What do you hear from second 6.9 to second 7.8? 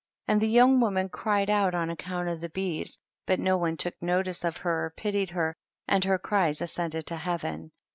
to heaven.